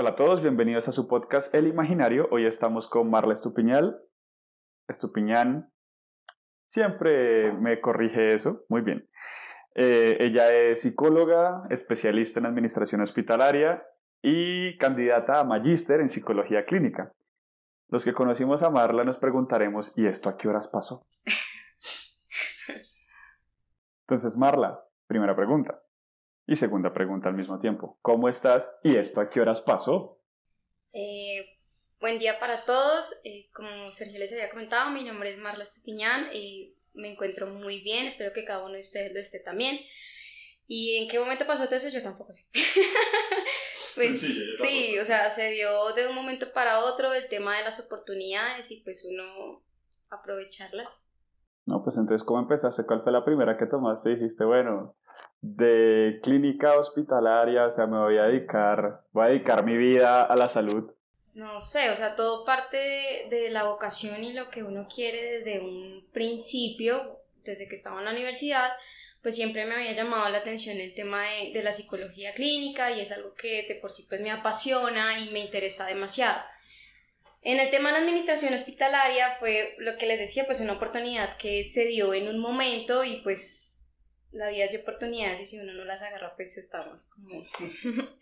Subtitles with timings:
[0.00, 2.26] Hola a todos, bienvenidos a su podcast El Imaginario.
[2.30, 4.00] Hoy estamos con Marla Estupiñal.
[4.88, 5.70] Estupiñán.
[6.64, 8.64] Siempre me corrige eso.
[8.70, 9.10] Muy bien.
[9.74, 13.86] Eh, ella es psicóloga, especialista en administración hospitalaria
[14.22, 17.12] y candidata a magíster en psicología clínica.
[17.88, 21.06] Los que conocimos a Marla nos preguntaremos, ¿y esto a qué horas pasó?
[24.06, 25.82] Entonces, Marla, primera pregunta.
[26.50, 27.96] Y segunda pregunta al mismo tiempo.
[28.02, 28.68] ¿Cómo estás?
[28.82, 30.18] ¿Y esto a qué horas pasó?
[30.92, 31.56] Eh,
[32.00, 33.20] buen día para todos.
[33.22, 37.82] Eh, como Sergio les había comentado, mi nombre es Marla Estupiñán y me encuentro muy
[37.82, 38.08] bien.
[38.08, 39.78] Espero que cada uno de ustedes lo esté también.
[40.66, 41.88] ¿Y en qué momento pasó todo eso?
[41.88, 42.46] Yo tampoco sé.
[43.94, 47.78] pues sí, o sea, se dio de un momento para otro el tema de las
[47.78, 49.62] oportunidades y pues uno
[50.08, 51.12] aprovecharlas.
[51.64, 52.86] No, pues entonces, ¿cómo empezaste?
[52.86, 54.16] ¿Cuál fue la primera que tomaste?
[54.16, 54.96] Dijiste, bueno,
[55.42, 60.36] de clínica hospitalaria, o sea, me voy a dedicar, voy a dedicar mi vida a
[60.36, 60.92] la salud.
[61.34, 65.60] No sé, o sea, todo parte de, la vocación y lo que uno quiere desde
[65.60, 68.70] un principio, desde que estaba en la universidad,
[69.22, 73.00] pues siempre me había llamado la atención el tema de, de, la psicología clínica y
[73.00, 76.42] es algo que de por sí pues me apasiona y me interesa demasiado.
[77.42, 81.36] En el tema de la administración hospitalaria fue lo que les decía, pues una oportunidad
[81.38, 83.69] que se dio en un momento y pues
[84.32, 87.44] la vida es de oportunidades y si uno no las agarra, pues estamos como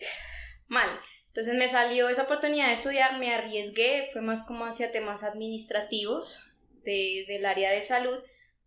[0.69, 0.89] mal.
[1.28, 6.56] Entonces me salió esa oportunidad de estudiar, me arriesgué, fue más como hacia temas administrativos
[6.83, 8.19] desde el área de salud,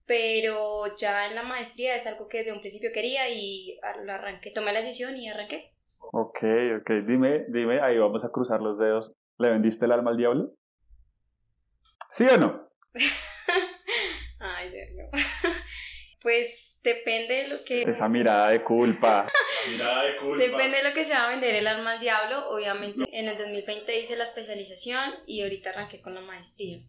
[0.05, 4.51] pero ya en la maestría es algo que desde un principio quería y lo arranqué,
[4.51, 5.73] tomé la decisión y arranqué.
[6.13, 6.39] Ok,
[6.81, 9.13] ok, dime, dime, ahí vamos a cruzar los dedos.
[9.37, 10.53] ¿Le vendiste el alma al diablo?
[12.11, 12.69] ¿Sí o no?
[16.21, 17.81] Pues depende de lo que...
[17.81, 19.27] Esa mirada de culpa.
[19.71, 20.43] mirada de culpa.
[20.43, 22.49] Depende de lo que se va a vender el alma al diablo.
[22.49, 26.83] Obviamente en el 2020 hice la especialización y ahorita arranqué con la maestría.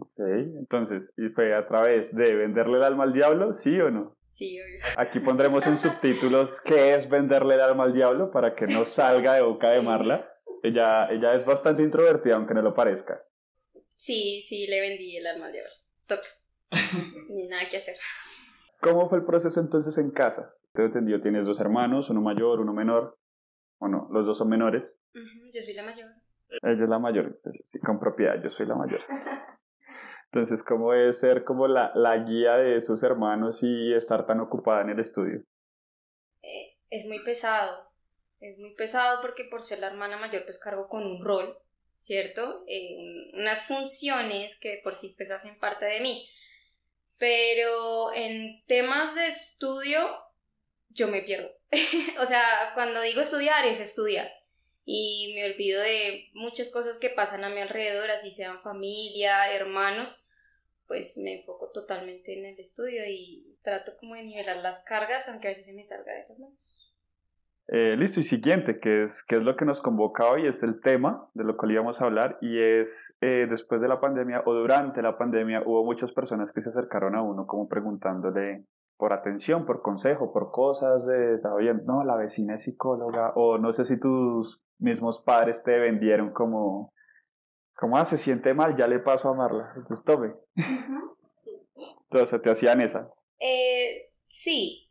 [0.00, 0.20] Ok,
[0.58, 4.16] entonces, ¿y fue a través de venderle el alma al diablo, sí o no?
[4.30, 4.78] Sí, obvio.
[4.96, 9.34] Aquí pondremos en subtítulos qué es venderle el alma al diablo para que no salga
[9.34, 10.32] de boca de Marla.
[10.62, 13.20] Ella, ella es bastante introvertida, aunque no lo parezca.
[13.96, 15.72] Sí, sí, le vendí el alma al diablo.
[16.06, 16.20] Toc.
[17.30, 17.96] Ni nada que hacer.
[18.80, 20.54] ¿Cómo fue el proceso entonces en casa?
[20.72, 23.18] Te entendido, tienes dos hermanos, uno mayor, uno menor.
[23.78, 24.08] ¿O no?
[24.12, 24.98] Los dos son menores.
[25.14, 26.10] yo soy la mayor.
[26.62, 29.00] Ella es la mayor, sí, con propiedad, yo soy la mayor.
[30.32, 34.82] Entonces, ¿cómo es ser como la, la guía de esos hermanos y estar tan ocupada
[34.82, 35.42] en el estudio?
[36.42, 37.90] Eh, es muy pesado,
[38.40, 41.58] es muy pesado porque por ser la hermana mayor pues cargo con un rol,
[41.96, 42.64] ¿cierto?
[42.66, 46.26] Eh, unas funciones que por sí pues hacen parte de mí.
[47.18, 50.00] Pero en temas de estudio,
[50.90, 51.50] yo me pierdo.
[52.20, 52.42] o sea,
[52.74, 54.28] cuando digo estudiar, es estudiar.
[54.84, 60.26] Y me olvido de muchas cosas que pasan a mi alrededor, así sean familia, hermanos,
[60.86, 65.48] pues me enfoco totalmente en el estudio y trato como de nivelar las cargas, aunque
[65.48, 66.87] a veces se me salga de las manos.
[67.70, 70.80] Eh, listo, y siguiente, que es, que es lo que nos convoca hoy, es el
[70.80, 74.54] tema de lo cual íbamos a hablar, y es eh, después de la pandemia o
[74.54, 78.64] durante la pandemia hubo muchas personas que se acercaron a uno como preguntándole
[78.96, 81.82] por atención, por consejo, por cosas de, ¿saben?
[81.84, 86.94] no, la vecina es psicóloga, o no sé si tus mismos padres te vendieron como,
[87.76, 90.32] como, ah, se siente mal, ya le paso a amarla, entonces tome.
[92.10, 93.12] Entonces, ¿te hacían esa?
[93.38, 94.88] Eh, sí,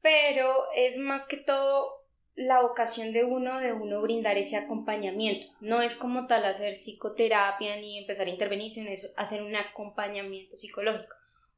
[0.00, 1.97] pero es más que todo
[2.38, 5.48] la vocación de uno, de uno brindar ese acompañamiento.
[5.60, 10.56] No es como tal hacer psicoterapia ni empezar a intervenir, sino es hacer un acompañamiento
[10.56, 11.16] psicológico,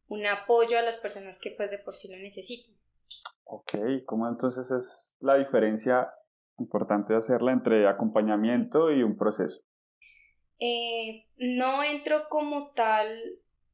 [0.09, 2.75] un apoyo a las personas que pues de por sí lo necesitan.
[3.45, 3.75] Ok,
[4.07, 6.15] ¿cómo entonces es la diferencia
[6.59, 9.61] importante de hacerla entre acompañamiento y un proceso?
[10.61, 13.07] Eh, no entro como tal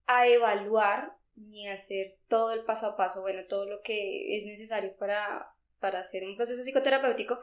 [0.08, 4.44] a evaluar ni a hacer todo el paso a paso, bueno, todo lo que es
[4.46, 5.52] necesario para
[5.86, 7.38] para hacer un proceso psicoterapéutico,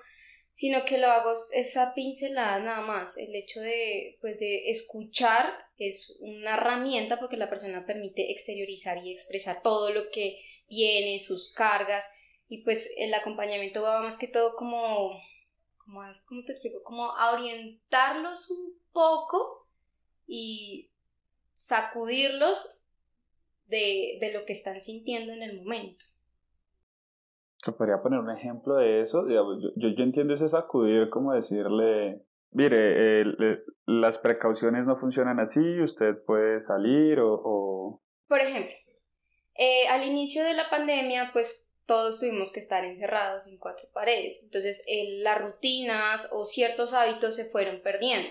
[0.51, 3.18] sino que lo hago esa pincelada nada más.
[3.18, 5.45] El hecho de, pues, de escuchar
[5.77, 10.38] es una herramienta porque la persona permite exteriorizar y expresar todo lo que
[10.68, 12.06] tiene, sus cargas,
[12.50, 15.18] y pues el acompañamiento va más que todo como,
[16.25, 16.83] ¿cómo te explico?
[16.83, 19.69] Como a orientarlos un poco
[20.27, 20.91] y
[21.53, 22.81] sacudirlos
[23.68, 26.06] de, de lo que están sintiendo en el momento.
[27.63, 29.27] ¿Se podría poner un ejemplo de eso?
[29.30, 32.21] yo, yo, entiendo ese sacudir como decirle,
[32.51, 33.24] mire,
[33.86, 38.01] las precauciones no funcionan así, usted puede salir o...
[38.27, 38.74] Por ejemplo,
[39.56, 44.42] eh, al inicio de la pandemia, pues todos tuvimos que estar encerrados en cuatro paredes.
[44.44, 44.86] Entonces,
[45.19, 48.30] las rutinas o ciertos hábitos se fueron perdiendo.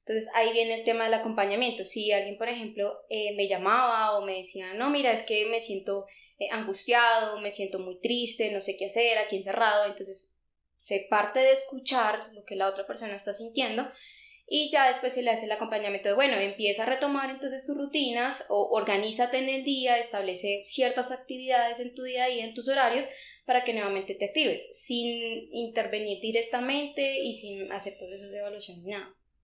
[0.00, 1.84] Entonces, ahí viene el tema del acompañamiento.
[1.84, 5.60] Si alguien, por ejemplo, eh, me llamaba o me decía, no, mira, es que me
[5.60, 6.06] siento
[6.38, 10.42] eh, angustiado, me siento muy triste, no sé qué hacer, aquí encerrado, entonces
[10.76, 13.84] se parte de escuchar lo que la otra persona está sintiendo
[14.46, 17.76] y ya después se le hace el acompañamiento de, bueno, empieza a retomar entonces tus
[17.76, 22.54] rutinas o organízate en el día, establece ciertas actividades en tu día a día, en
[22.54, 23.06] tus horarios,
[23.46, 28.90] para que nuevamente te actives, sin intervenir directamente y sin hacer procesos de evaluación ni
[28.90, 29.14] nada.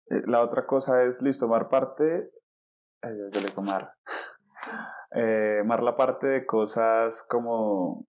[0.09, 2.29] Eh, la otra cosa es, listo, tomar parte,
[3.03, 3.91] yo le tomar,
[5.11, 8.05] eh, mar la parte de cosas como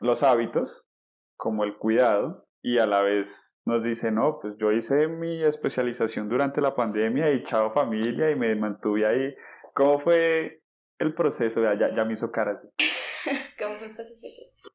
[0.00, 0.88] los hábitos,
[1.36, 6.28] como el cuidado, y a la vez nos dice, no, pues yo hice mi especialización
[6.28, 9.34] durante la pandemia y chao familia y me mantuve ahí.
[9.72, 10.62] ¿Cómo fue
[10.98, 11.62] el proceso?
[11.62, 12.68] Ya, ya me hizo cara así.
[13.58, 14.26] ¿Cómo fue el proceso?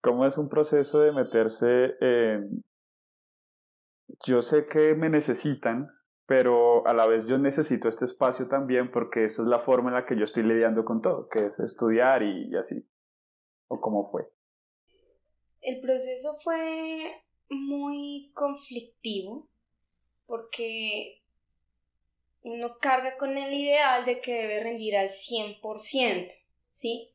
[0.02, 2.64] ¿Cómo es un proceso de meterse en...
[4.26, 5.90] Yo sé que me necesitan,
[6.32, 9.96] pero a la vez yo necesito este espacio también porque esa es la forma en
[9.96, 12.88] la que yo estoy lidiando con todo, que es estudiar y así.
[13.68, 14.30] ¿O cómo fue?
[15.60, 19.50] El proceso fue muy conflictivo
[20.26, 21.22] porque
[22.44, 26.32] uno carga con el ideal de que debe rendir al 100%,
[26.70, 27.14] ¿sí?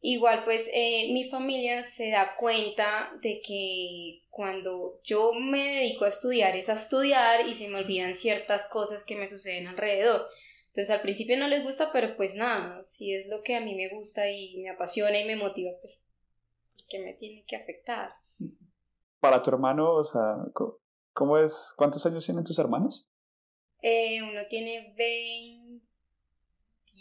[0.00, 6.08] Igual pues eh, mi familia se da cuenta de que cuando yo me dedico a
[6.08, 10.22] estudiar es a estudiar y se me olvidan ciertas cosas que me suceden alrededor.
[10.68, 13.74] Entonces al principio no les gusta, pero pues nada, si es lo que a mí
[13.74, 16.02] me gusta y me apasiona y me motiva, pues
[16.88, 18.12] que me tiene que afectar
[19.20, 20.36] para tu hermano, o sea,
[21.12, 21.72] ¿cómo es?
[21.76, 23.08] ¿Cuántos años tienen tus hermanos?
[23.82, 24.94] Eh, uno tiene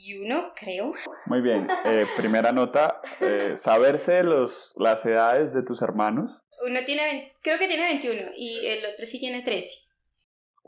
[0.08, 0.92] 21, creo.
[1.26, 1.68] Muy bien.
[1.86, 6.42] Eh, primera nota, eh, saberse los, las edades de tus hermanos.
[6.66, 9.90] Uno tiene, creo que tiene 21 y el otro sí tiene 13.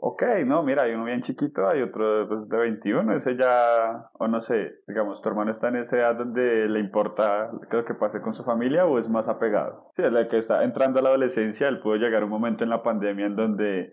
[0.04, 4.26] Ok, no, mira, hay uno bien chiquito, hay otro pues, de 21, ese ya, o
[4.26, 8.20] no sé, digamos, tu hermano está en esa edad donde le importa lo que pase
[8.20, 9.90] con su familia o es más apegado.
[9.94, 12.70] Sí, es la que está entrando a la adolescencia, él pudo llegar un momento en
[12.70, 13.92] la pandemia en donde,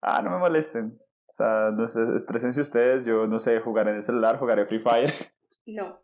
[0.00, 0.96] ah, no me molesten,
[1.38, 5.12] sea, no sé, estresense ustedes, yo no sé, jugar en el celular, jugaré Free Fire.
[5.66, 6.00] No,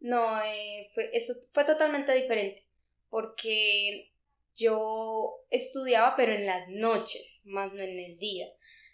[0.00, 2.62] no, eh, fue, eso fue totalmente diferente,
[3.08, 4.12] porque
[4.54, 8.46] yo estudiaba, pero en las noches, más no en el día.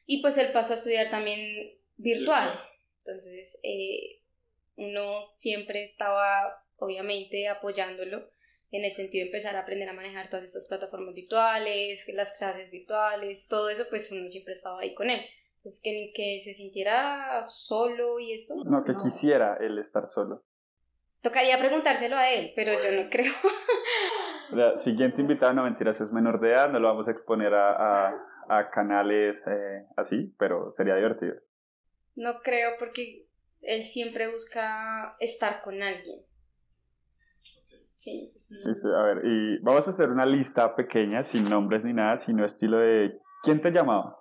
[0.07, 2.61] Y pues él pasó a estudiar también virtual.
[2.99, 4.21] Entonces, eh,
[4.77, 8.31] uno siempre estaba, obviamente, apoyándolo
[8.71, 12.71] en el sentido de empezar a aprender a manejar todas estas plataformas virtuales, las clases
[12.71, 15.21] virtuales, todo eso, pues uno siempre estaba ahí con él.
[15.65, 18.55] Entonces, que, que se sintiera solo y esto.
[18.67, 20.45] No, que quisiera él estar solo.
[21.23, 23.33] Tocaría preguntárselo a él, pero yo no creo.
[24.51, 28.15] La siguiente invitada, no mentiras, es menor de edad, no lo vamos a exponer a
[28.49, 31.35] a canales eh, así, pero sería divertido.
[32.17, 33.27] No creo porque
[33.63, 36.21] él siempre busca estar con alguien.
[37.97, 42.19] Sí, sí, a ver, y vamos a hacer una lista pequeña, sin nombres ni nada,
[42.19, 44.19] sino estilo de ¿quién te llamaba?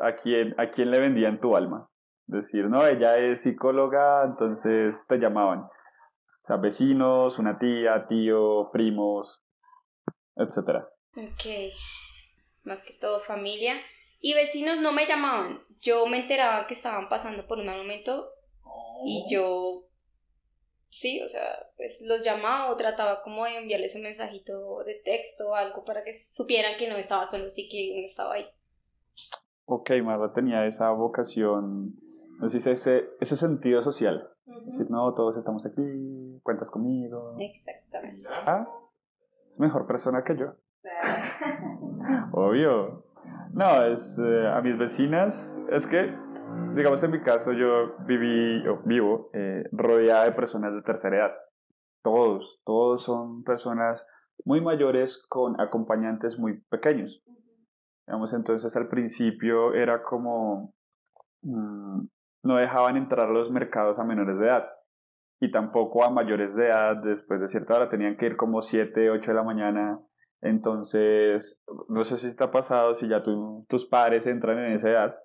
[0.00, 1.88] ¿A quién, a quién le vendían tu alma?
[2.26, 5.60] Decir, no, ella es psicóloga, entonces te llamaban.
[5.60, 9.42] O sea, vecinos, una tía, tío, primos,
[10.36, 10.88] etcétera.
[11.16, 11.72] Ok
[12.64, 13.74] más que todo familia.
[14.20, 15.64] Y vecinos no me llamaban.
[15.80, 18.32] Yo me enteraba que estaban pasando por un mal momento
[19.04, 19.30] y oh.
[19.30, 19.88] yo,
[20.90, 25.50] sí, o sea, pues los llamaba o trataba como de enviarles un mensajito de texto
[25.50, 28.46] o algo para que supieran que no estaba solo, sí que uno estaba ahí.
[29.64, 31.94] Ok, Marla tenía esa vocación,
[32.38, 34.28] no sé, ese, ese sentido social.
[34.66, 37.36] Decir, no, todos estamos aquí, cuentas conmigo.
[37.38, 38.24] Exactamente.
[38.46, 38.68] Ah,
[39.48, 40.54] es mejor persona que yo.
[42.32, 43.04] Obvio.
[43.52, 46.14] No, es eh, a mis vecinas, es que,
[46.74, 51.32] digamos en mi caso, yo viví, o vivo eh, rodeada de personas de tercera edad.
[52.02, 54.06] Todos, todos son personas
[54.44, 57.22] muy mayores con acompañantes muy pequeños.
[58.12, 60.74] Digamos, entonces al principio era como,
[61.40, 62.02] mm,
[62.42, 64.68] no dejaban entrar a los mercados a menores de edad
[65.40, 69.08] y tampoco a mayores de edad después de cierta hora, tenían que ir como 7,
[69.08, 69.98] 8 de la mañana
[70.42, 75.18] entonces, no sé si te ha pasado, si ya tus padres entran en esa edad,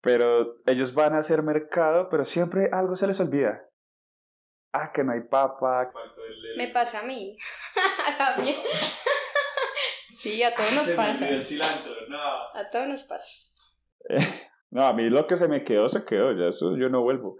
[0.00, 3.62] pero ellos van a hacer mercado, pero siempre algo se les olvida.
[4.72, 5.92] Ah, que no hay papa.
[6.56, 7.36] Me pasa a mí.
[10.22, 11.26] sí, a todos nos pasa.
[12.54, 13.26] A todos nos pasa.
[14.72, 17.36] No, a mí lo que se me quedó, se quedó, ya eso yo no vuelvo.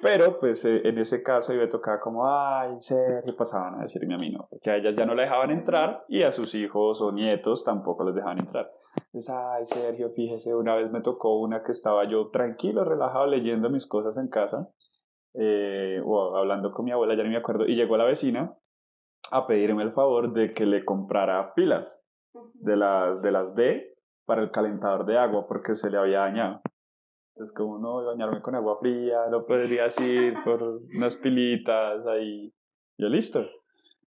[0.00, 4.14] Pero pues eh, en ese caso yo me tocaba como, ay, Sergio, pasaban a decirme
[4.14, 7.02] a mí no, porque a ellas ya no la dejaban entrar y a sus hijos
[7.02, 8.72] o nietos tampoco les dejaban entrar.
[9.12, 13.68] Entonces, ay, Sergio, fíjese, una vez me tocó una que estaba yo tranquilo, relajado, leyendo
[13.68, 14.70] mis cosas en casa,
[15.34, 18.56] eh, o hablando con mi abuela, ya no me acuerdo, y llegó la vecina
[19.30, 22.02] a pedirme el favor de que le comprara pilas
[22.54, 23.94] de las, de las D
[24.24, 26.60] para el calentador de agua porque se le había dañado.
[27.36, 32.52] Es como, no, bañarme con agua fría, no podría ir por unas pilitas ahí.
[32.98, 33.46] Yo listo.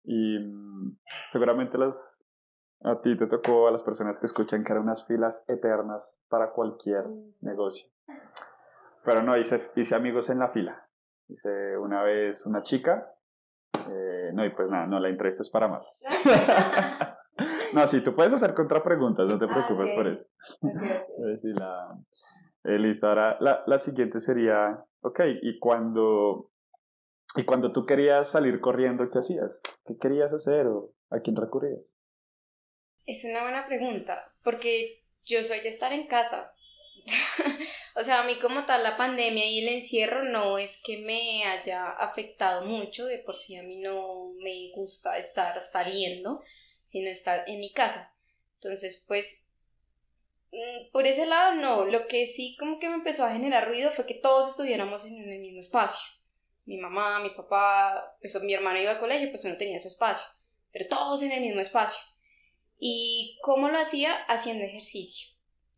[0.04, 0.98] Y mm,
[1.30, 2.10] seguramente las,
[2.82, 6.52] a ti te tocó, a las personas que escuchan, que eran unas filas eternas para
[6.52, 7.04] cualquier
[7.40, 7.88] negocio.
[9.04, 10.86] Pero no, hice, hice amigos en la fila.
[11.28, 13.14] Hice una vez una chica.
[13.88, 15.86] Eh, no, y pues nada, no la entrevistas para más.
[17.72, 20.24] no, sí, tú puedes hacer contrapreguntas, no te ah, preocupes por eso.
[20.60, 21.98] Okay, la,
[22.64, 26.50] Elisa, ahora la, la, siguiente sería, ok, ¿y cuando,
[27.36, 29.60] ¿y cuando tú querías salir corriendo, qué hacías?
[29.86, 31.96] ¿Qué querías hacer o a quién recurrías?
[33.06, 36.52] Es una buena pregunta, porque yo soy de estar en casa.
[37.96, 41.44] o sea, a mí como tal la pandemia y el encierro no es que me
[41.44, 46.42] haya afectado mucho, de por sí a mí no me gusta estar saliendo,
[46.90, 48.12] sino estar en mi casa.
[48.56, 49.50] Entonces, pues
[50.52, 53.90] Mm, por ese lado no, lo que sí como que me empezó a generar ruido
[53.92, 56.00] fue que todos estuviéramos en el mismo espacio.
[56.64, 60.24] Mi mamá, mi papá, pues mi hermano iba al colegio, pues no tenía su espacio,
[60.72, 61.98] pero todos en el mismo espacio.
[62.78, 64.14] ¿Y cómo lo hacía?
[64.24, 65.28] Haciendo ejercicio.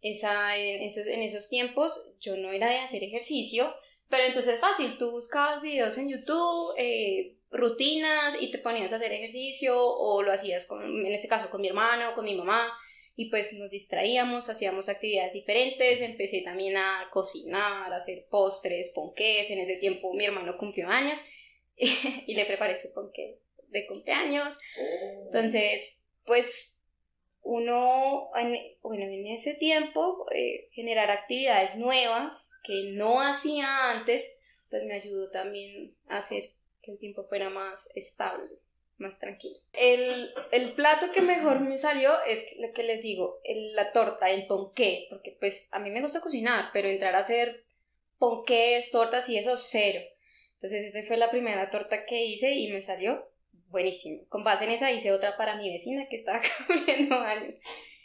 [0.00, 3.72] Esa, en, esos, en esos tiempos yo no era de hacer ejercicio,
[4.08, 9.12] pero entonces fácil, tú buscabas videos en YouTube, eh, rutinas y te ponías a hacer
[9.12, 12.72] ejercicio o lo hacías con, en este caso con mi hermano, con mi mamá
[13.14, 19.50] y pues nos distraíamos, hacíamos actividades diferentes, empecé también a cocinar, a hacer postres, ponqués,
[19.50, 21.20] en ese tiempo mi hermano cumplió años
[21.76, 24.58] y le preparé su ponqué de cumpleaños,
[25.24, 26.78] entonces pues
[27.42, 34.38] uno, en, bueno, en ese tiempo eh, generar actividades nuevas que no hacía antes,
[34.70, 36.44] pues me ayudó también a hacer
[36.82, 38.50] que el tiempo fuera más estable
[39.02, 39.58] más tranquilo.
[39.72, 43.40] El, el, plato que mejor me salió es lo que les digo,
[43.74, 47.64] la torta, el ponqué, porque pues a mí me gusta cocinar, pero entrar a hacer
[48.18, 50.00] ponqués, tortas y eso, cero.
[50.54, 53.28] Entonces esa fue la primera torta que hice y me salió
[53.68, 54.24] buenísimo.
[54.28, 57.58] Con base en esa hice otra para mi vecina que estaba cumpliendo años.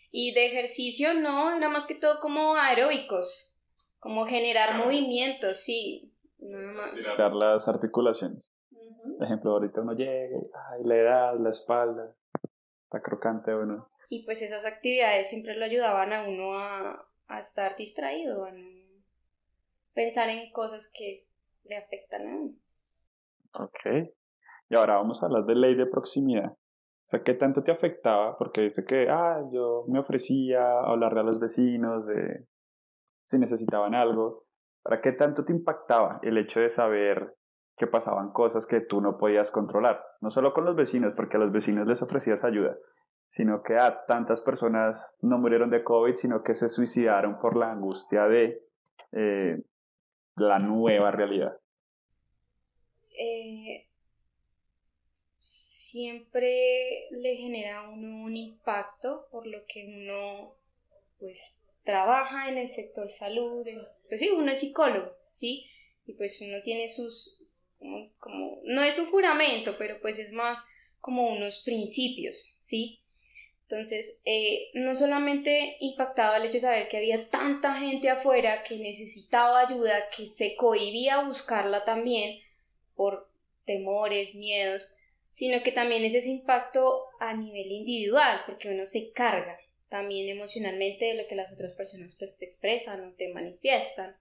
[0.10, 3.55] Y de ejercicio no, era más que todo como aeróbicos,
[4.00, 6.96] como generar movimientos, sí, nada más.
[6.96, 8.47] Estirar las articulaciones.
[9.17, 10.38] Por ejemplo, ahorita uno llega,
[10.69, 12.15] ay, la edad, la espalda,
[12.83, 13.89] está crocante uno.
[14.09, 18.77] Y pues esas actividades siempre lo ayudaban a uno a, a estar distraído, a no
[19.95, 21.25] pensar en cosas que
[21.63, 22.53] le afectan a uno.
[23.53, 24.13] Ok.
[24.69, 26.51] Y ahora vamos a hablar de ley de proximidad.
[26.51, 28.38] O sea, ¿qué tanto te afectaba?
[28.38, 32.45] Porque dice que, ah, yo me ofrecía a hablarle a los vecinos de
[33.25, 34.45] si necesitaban algo.
[34.83, 37.37] ¿Para qué tanto te impactaba el hecho de saber
[37.77, 41.39] que pasaban cosas que tú no podías controlar, no solo con los vecinos, porque a
[41.39, 42.75] los vecinos les ofrecías ayuda,
[43.27, 47.72] sino que a tantas personas no murieron de COVID, sino que se suicidaron por la
[47.72, 48.63] angustia de
[49.12, 49.62] eh,
[50.36, 51.57] la nueva realidad.
[53.19, 53.88] Eh,
[55.38, 60.55] siempre le genera a uno un impacto por lo que uno
[61.19, 63.65] pues trabaja en el sector salud,
[64.07, 65.69] pues sí, uno es psicólogo, ¿sí?
[66.05, 70.65] Y pues uno tiene sus, como, no es un juramento, pero pues es más
[71.00, 73.01] como unos principios, ¿sí?
[73.63, 78.77] Entonces, eh, no solamente impactaba el hecho de saber que había tanta gente afuera que
[78.77, 82.39] necesitaba ayuda, que se cohibía buscarla también
[82.96, 83.29] por
[83.65, 84.93] temores, miedos,
[85.29, 91.05] sino que también es ese impacto a nivel individual, porque uno se carga también emocionalmente
[91.05, 94.15] de lo que las otras personas pues te expresan o te manifiestan.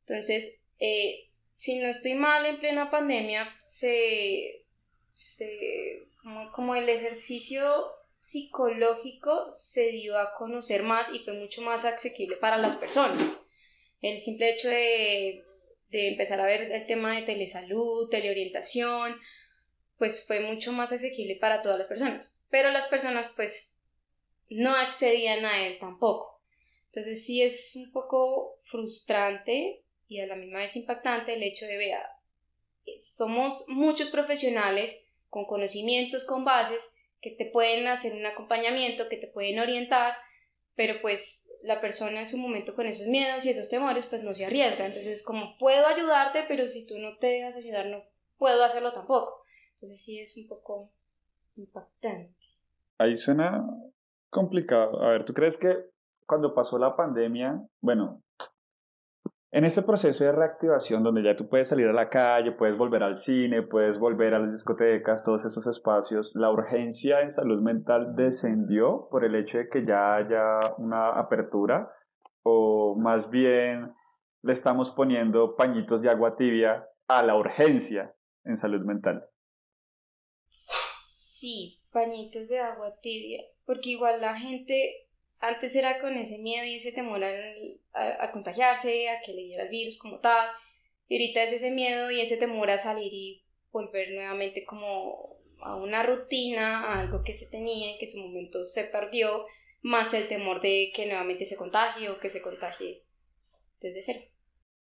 [0.00, 1.25] Entonces, eh,
[1.56, 4.64] si no estoy mal, en plena pandemia, se,
[6.54, 7.86] como, el ejercicio
[8.18, 13.38] psicológico se dio a conocer más y fue mucho más asequible para las personas.
[14.02, 15.44] El simple hecho de,
[15.90, 19.18] de empezar a ver el tema de telesalud, teleorientación,
[19.96, 22.38] pues fue mucho más asequible para todas las personas.
[22.50, 23.72] Pero las personas pues
[24.50, 26.42] no accedían a él tampoco.
[26.86, 31.76] Entonces sí es un poco frustrante y a la misma vez impactante el hecho de,
[31.76, 32.10] vea,
[32.98, 39.26] somos muchos profesionales con conocimientos, con bases, que te pueden hacer un acompañamiento, que te
[39.26, 40.14] pueden orientar,
[40.74, 44.32] pero pues la persona en su momento con esos miedos y esos temores, pues no
[44.34, 44.86] se arriesga.
[44.86, 48.04] Entonces, como puedo ayudarte, pero si tú no te dejas ayudar, no
[48.38, 49.42] puedo hacerlo tampoco.
[49.74, 50.92] Entonces, sí es un poco
[51.56, 52.46] impactante.
[52.98, 53.66] Ahí suena
[54.30, 55.02] complicado.
[55.02, 55.76] A ver, ¿tú crees que
[56.26, 58.22] cuando pasó la pandemia, bueno,
[59.56, 63.02] en ese proceso de reactivación donde ya tú puedes salir a la calle, puedes volver
[63.02, 68.14] al cine, puedes volver a las discotecas, todos esos espacios, la urgencia en salud mental
[68.16, 71.90] descendió por el hecho de que ya haya una apertura
[72.42, 73.94] o más bien
[74.42, 79.26] le estamos poniendo pañitos de agua tibia a la urgencia en salud mental.
[80.48, 85.05] Sí, pañitos de agua tibia, porque igual la gente
[85.40, 89.68] antes era con ese miedo y ese temor a, contagiarse, a que le diera el
[89.68, 90.48] virus como tal,
[91.08, 95.76] y ahorita es ese miedo y ese temor a salir y volver nuevamente como a
[95.76, 99.28] una rutina, a algo que se tenía y que en su momento se perdió,
[99.82, 103.04] más el temor de que nuevamente se contagie o que se contagie
[103.80, 104.20] desde cero.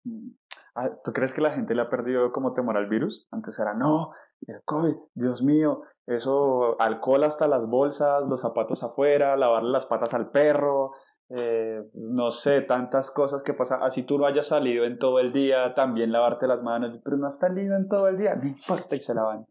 [0.05, 0.33] Mm.
[0.75, 3.29] Ah, ¿Tú crees que la gente le ha perdido como temor al virus?
[3.31, 4.13] Antes era, no,
[4.47, 10.15] el COVID, Dios mío, eso, alcohol hasta las bolsas, los zapatos afuera, lavarle las patas
[10.15, 10.93] al perro,
[11.31, 13.83] eh, no sé, tantas cosas que pasan.
[13.83, 17.29] Así tú no hayas salido en todo el día, también lavarte las manos, pero no
[17.29, 19.47] has salido en todo el día, no importa y se lavan.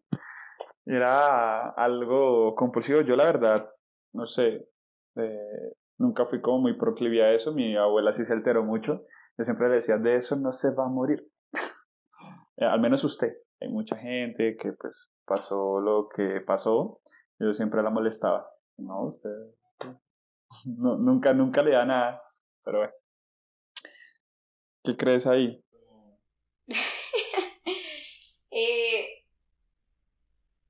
[0.86, 3.01] Era algo compulsivo.
[3.01, 3.70] Yo, la verdad,
[4.13, 4.67] no sé,
[5.15, 7.53] eh, nunca fui como muy proclive a eso.
[7.53, 9.05] Mi abuela sí se alteró mucho.
[9.38, 11.27] Yo siempre le decía, de eso no se va a morir.
[12.58, 13.31] Eh, al menos usted
[13.62, 17.00] hay mucha gente que pues pasó lo que pasó,
[17.39, 18.50] yo siempre la molestaba.
[18.77, 19.30] No, usted
[20.65, 22.24] nunca, nunca le da nada,
[22.63, 22.94] pero bueno.
[24.84, 25.63] ¿Qué crees ahí?
[28.51, 29.25] eh,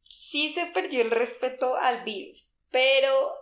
[0.10, 3.34] sí se perdió el respeto al virus, pero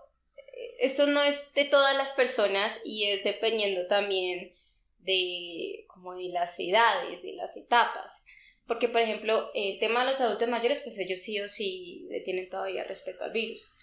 [0.80, 4.54] esto no es de todas las personas y es dependiendo también
[5.00, 8.26] de como de las edades, de las etapas.
[8.70, 12.22] Porque, por ejemplo, el tema de los adultos mayores, pues ellos sí o sí le
[12.22, 13.74] tienen todavía respeto al virus.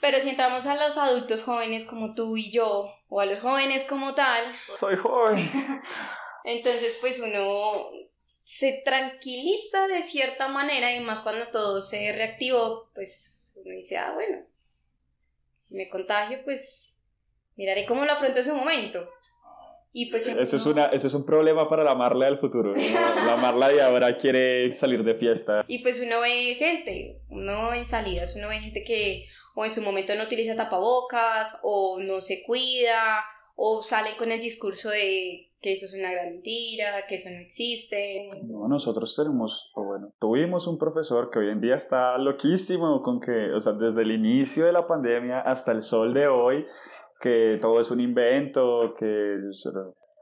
[0.00, 3.84] Pero si entramos a los adultos jóvenes como tú y yo, o a los jóvenes
[3.84, 4.42] como tal...
[4.80, 5.38] Soy joven.
[6.44, 7.92] Entonces, pues uno
[8.42, 14.10] se tranquiliza de cierta manera y más cuando todo se reactivó, pues uno dice, ah,
[14.14, 14.44] bueno,
[15.56, 16.98] si me contagio, pues
[17.54, 19.08] miraré cómo lo afronto en su momento.
[19.98, 22.74] Y pues eso, es una, eso es un problema para la Marla del futuro.
[22.74, 25.64] La Marla de ahora quiere salir de fiesta.
[25.68, 29.80] Y pues uno ve gente, uno en salidas, uno ve gente que o en su
[29.80, 35.72] momento no utiliza tapabocas, o no se cuida, o sale con el discurso de que
[35.72, 38.28] eso es una gran mentira, que eso no existe.
[38.44, 43.18] No, nosotros tenemos, o bueno, tuvimos un profesor que hoy en día está loquísimo con
[43.18, 46.66] que, o sea, desde el inicio de la pandemia hasta el sol de hoy,
[47.20, 49.38] que todo es un invento, que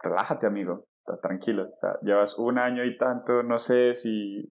[0.02, 0.86] relájate amigo,
[1.22, 1.68] tranquilo,
[2.02, 4.48] llevas un año y tanto, no sé si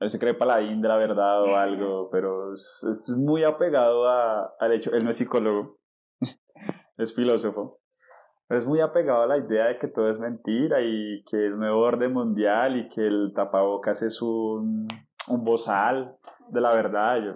[0.00, 4.72] él se cree paladín de la verdad o algo, pero es, muy apegado a, al
[4.72, 5.78] hecho, él no es psicólogo,
[6.96, 7.80] es filósofo,
[8.48, 11.80] es muy apegado a la idea de que todo es mentira y que el nuevo
[11.80, 14.86] orden mundial y que el tapabocas es un,
[15.28, 16.16] un bozal
[16.50, 17.22] de la verdad.
[17.22, 17.32] Yo,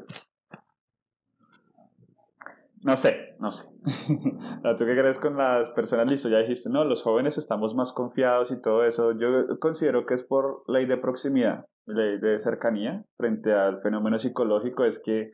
[2.88, 3.68] no sé, no sé.
[4.79, 6.07] ¿Tú qué crees con las personas?
[6.07, 9.12] Listo, ya dijiste, no, los jóvenes estamos más confiados y todo eso.
[9.12, 14.87] Yo considero que es por ley de proximidad, ley de cercanía frente al fenómeno psicológico,
[14.87, 15.33] es que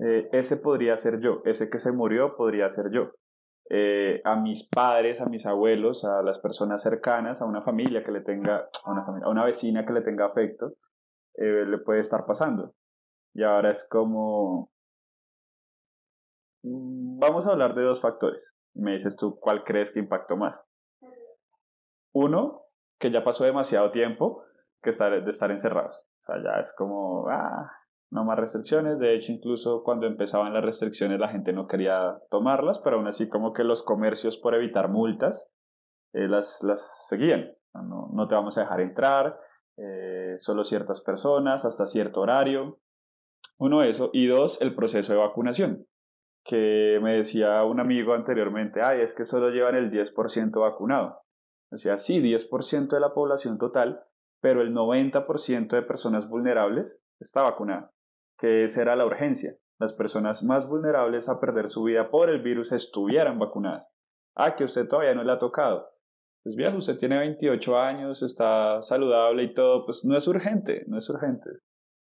[0.00, 3.12] eh, ese podría ser yo, ese que se murió podría ser yo.
[3.70, 8.12] Eh, a mis padres, a mis abuelos, a las personas cercanas, a una familia que
[8.12, 10.74] le tenga, a una, vecina que le tenga afecto,
[11.36, 12.74] eh, le puede estar pasando.
[13.32, 14.71] Y ahora es como,
[16.62, 18.56] vamos a hablar de dos factores.
[18.74, 20.58] Me dices tú, ¿cuál crees que impactó más?
[22.12, 22.62] Uno,
[22.98, 24.44] que ya pasó demasiado tiempo
[24.82, 25.96] que estar, de estar encerrados.
[26.20, 27.70] O sea, ya es como, ah,
[28.10, 28.98] no más restricciones.
[28.98, 33.28] De hecho, incluso cuando empezaban las restricciones la gente no quería tomarlas, pero aún así
[33.28, 35.48] como que los comercios por evitar multas
[36.12, 37.52] eh, las, las seguían.
[37.74, 39.38] No, no, te vamos a dejar entrar,
[39.78, 42.78] eh, solo ciertas personas, hasta cierto horario.
[43.58, 44.10] Uno, eso.
[44.12, 45.86] Y dos, el proceso de vacunación
[46.44, 51.22] que me decía un amigo anteriormente, ay, es que solo llevan el 10% vacunado.
[51.70, 54.04] O sea, sí, 10% de la población total,
[54.40, 57.92] pero el 90% de personas vulnerables está vacunada,
[58.38, 59.56] que esa era la urgencia.
[59.78, 63.86] Las personas más vulnerables a perder su vida por el virus estuvieran vacunadas.
[64.34, 65.88] Ah, que usted todavía no le ha tocado.
[66.42, 70.98] Pues bien, usted tiene 28 años, está saludable y todo, pues no es urgente, no
[70.98, 71.50] es urgente.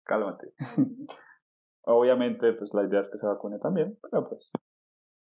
[0.04, 0.54] Cálmate.
[1.86, 4.52] Obviamente, pues la idea es que se vacune también, pero pues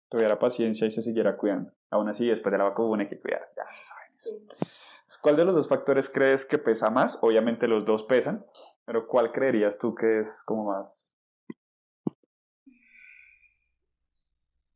[0.09, 1.71] tuviera paciencia y se siguiera cuidando.
[1.89, 4.31] Aún así, después de la vacuna hay que cuidar, ya se saben eso.
[5.21, 7.17] ¿Cuál de los dos factores crees que pesa más?
[7.21, 8.45] Obviamente los dos pesan,
[8.85, 11.17] pero ¿cuál creerías tú que es como más?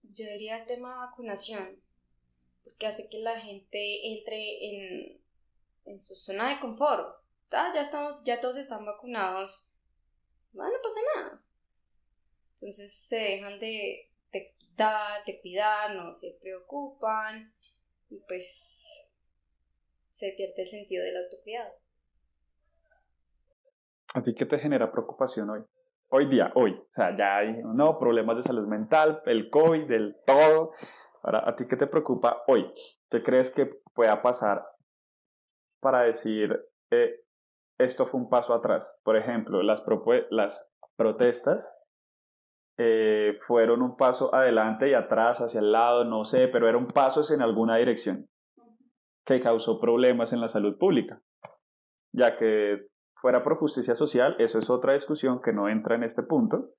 [0.01, 1.79] Yo diría el tema de vacunación,
[2.63, 5.21] porque hace que la gente entre en,
[5.85, 7.15] en su zona de confort.
[7.51, 9.75] Ah, ya, estamos, ya todos están vacunados,
[10.53, 11.38] no, no pasa nada.
[12.61, 14.53] Entonces se dejan de, de,
[15.25, 17.53] de cuidar, no se preocupan
[18.09, 18.85] y pues
[20.11, 21.71] se pierde el sentido del autocuidado.
[24.13, 25.61] ¿A ti qué te genera preocupación hoy?
[26.09, 26.73] Hoy día, hoy.
[26.73, 30.73] O sea, ya hay, no, problemas de salud mental, el COVID, del todo.
[31.23, 32.73] Ahora, ¿a ti qué te preocupa hoy?
[33.09, 34.65] ¿Qué crees que pueda pasar
[35.79, 36.59] para decir,
[36.91, 37.23] eh,
[37.77, 38.99] esto fue un paso atrás?
[39.03, 39.81] Por ejemplo, las,
[40.31, 41.78] las protestas
[42.81, 47.29] eh, fueron un paso adelante y atrás, hacia el lado, no sé, pero eran pasos
[47.29, 48.29] en alguna dirección
[49.25, 51.21] que causó problemas en la salud pública,
[52.13, 56.23] ya que fuera por justicia social, eso es otra discusión que no entra en este
[56.23, 56.69] punto,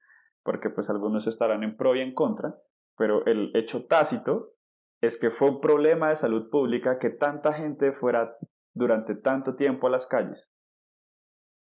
[0.42, 2.54] porque pues algunos estarán en pro y en contra,
[2.96, 4.54] pero el hecho tácito
[5.02, 8.38] es que fue un problema de salud pública que tanta gente fuera
[8.74, 10.50] durante tanto tiempo a las calles.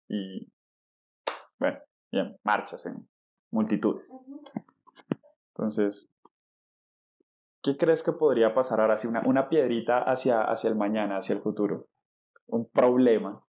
[0.08, 0.50] Y,
[1.60, 3.06] bueno, bien, marchas en
[3.52, 4.14] multitudes.
[5.50, 6.10] Entonces,
[7.62, 8.96] ¿Qué crees que podría pasar ahora?
[9.04, 11.88] una, una piedrita hacia, hacia el mañana, hacia el futuro.
[12.48, 13.46] Un problema.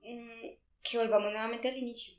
[0.00, 2.18] Mm, que volvamos nuevamente al inicio.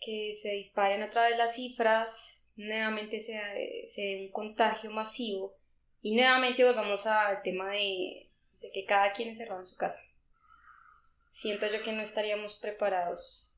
[0.00, 3.40] Que se disparen otra vez las cifras, nuevamente se,
[3.84, 5.54] se dé un contagio masivo
[6.02, 10.00] y nuevamente volvamos al tema de, de que cada quien encerrado en su casa.
[11.28, 13.49] Siento yo que no estaríamos preparados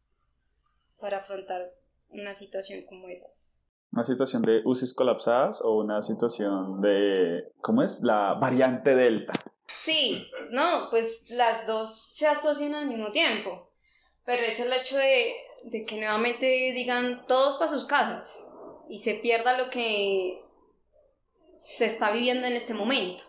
[1.02, 1.70] para afrontar
[2.08, 3.62] una situación como esas
[3.92, 8.00] una situación de UCIs colapsadas o una situación de, ¿cómo es?
[8.00, 9.32] La variante Delta.
[9.66, 13.70] Sí, no, pues las dos se asocian al mismo tiempo,
[14.24, 15.34] pero es el hecho de,
[15.64, 18.48] de que nuevamente digan todos para sus casas
[18.88, 20.42] y se pierda lo que
[21.56, 23.24] se está viviendo en este momento,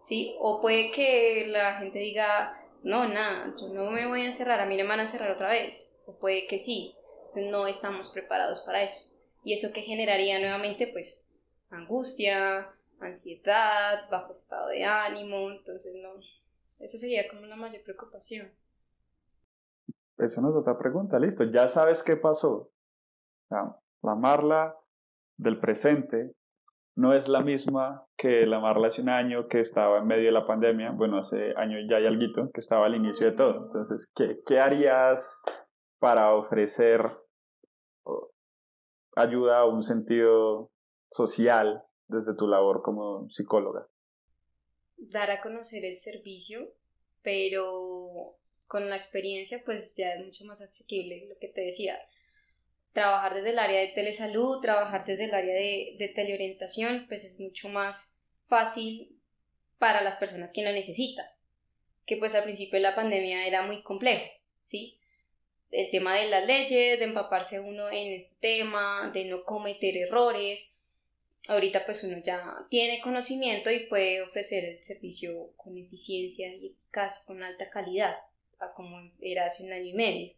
[0.00, 0.34] ¿sí?
[0.40, 4.66] O puede que la gente diga, no, nada, yo no me voy a encerrar, a
[4.66, 8.60] mí me van a encerrar otra vez, o puede que sí, entonces no estamos preparados
[8.60, 9.10] para eso.
[9.42, 11.28] Y eso que generaría nuevamente pues
[11.70, 16.10] angustia, ansiedad, bajo estado de ánimo, entonces no,
[16.78, 18.52] esa sería como la mayor preocupación.
[20.18, 22.70] Eso no es otra pregunta, listo, ya sabes qué pasó.
[23.50, 24.76] La Marla
[25.36, 26.34] del presente
[26.96, 30.32] no es la misma que la Marla hace un año que estaba en medio de
[30.32, 33.66] la pandemia, bueno, hace año ya hay algo que estaba al inicio de todo.
[33.66, 35.40] Entonces, ¿qué, qué harías
[36.04, 37.00] para ofrecer
[39.16, 40.70] ayuda a un sentido
[41.10, 43.88] social desde tu labor como psicóloga?
[44.98, 46.74] Dar a conocer el servicio,
[47.22, 48.36] pero
[48.66, 51.98] con la experiencia pues ya es mucho más asequible, lo que te decía.
[52.92, 57.40] Trabajar desde el área de telesalud, trabajar desde el área de, de teleorientación, pues es
[57.40, 58.14] mucho más
[58.44, 59.18] fácil
[59.78, 61.24] para las personas que lo necesitan.
[62.04, 64.26] Que pues al principio de la pandemia era muy complejo,
[64.60, 65.00] ¿sí?
[65.74, 70.76] El tema de las leyes, de empaparse uno en este tema, de no cometer errores.
[71.48, 77.26] Ahorita pues uno ya tiene conocimiento y puede ofrecer el servicio con eficiencia y casi
[77.26, 78.16] con alta calidad,
[78.76, 80.32] como era hace un año y medio.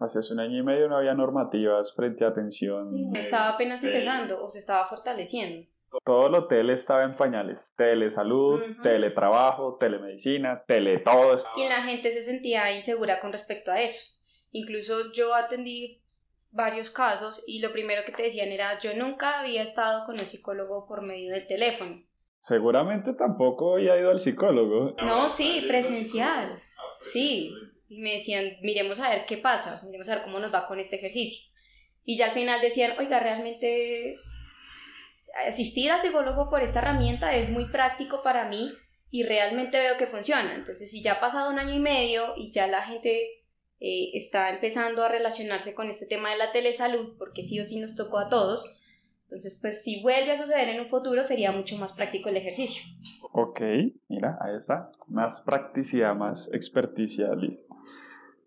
[0.00, 2.84] Hace un año y medio no había normativas frente a atención.
[2.84, 5.68] Sí, estaba apenas empezando o se estaba fortaleciendo.
[6.04, 7.72] Todo el hotel estaba en pañales.
[7.76, 11.38] Telesalud, teletrabajo, telemedicina, tele todo.
[11.56, 14.18] Y la gente se sentía insegura con respecto a eso.
[14.52, 16.02] Incluso yo atendí
[16.50, 20.26] varios casos y lo primero que te decían era yo nunca había estado con el
[20.26, 22.02] psicólogo por medio del teléfono.
[22.40, 24.94] Seguramente tampoco había ido al psicólogo.
[25.02, 26.62] No, sí, presencial.
[27.00, 27.52] Sí.
[27.88, 30.78] Y me decían, miremos a ver qué pasa, miremos a ver cómo nos va con
[30.78, 31.52] este ejercicio.
[32.04, 34.16] Y ya al final decían, oiga, realmente
[35.46, 38.70] asistir a psicólogo por esta herramienta es muy práctico para mí
[39.10, 40.54] y realmente veo que funciona.
[40.54, 43.44] Entonces, si ya ha pasado un año y medio y ya la gente
[43.80, 47.80] eh, está empezando a relacionarse con este tema de la telesalud, porque sí o sí
[47.80, 48.78] nos tocó a todos,
[49.28, 52.82] entonces, pues si vuelve a suceder en un futuro, sería mucho más práctico el ejercicio.
[53.32, 53.60] Ok,
[54.08, 54.90] mira, ahí está.
[55.06, 57.76] Más practicidad, más experticia, listo.